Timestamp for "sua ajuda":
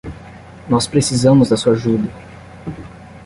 1.55-2.09